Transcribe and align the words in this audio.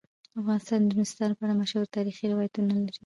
افغانستان 0.39 0.81
د 0.83 0.89
نورستان 0.97 1.29
په 1.37 1.41
اړه 1.45 1.59
مشهور 1.61 1.85
تاریخی 1.95 2.25
روایتونه 2.31 2.71
لري. 2.83 2.99